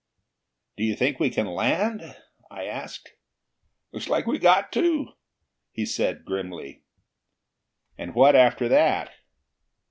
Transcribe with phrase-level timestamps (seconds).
[0.77, 2.01] "Do you think we can land?"
[2.49, 3.13] I asked.
[3.91, 5.09] "Looks like we've got to,"
[5.71, 6.81] he said, grimly.
[7.99, 9.11] "And what after that?"